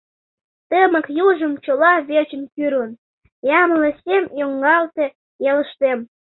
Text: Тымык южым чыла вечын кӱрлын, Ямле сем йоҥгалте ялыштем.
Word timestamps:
Тымык 0.69 1.05
южым 1.25 1.53
чыла 1.63 1.93
вечын 2.09 2.43
кӱрлын, 2.53 2.91
Ямле 3.61 3.89
сем 4.03 4.23
йоҥгалте 4.39 5.05
ялыштем. 5.51 5.99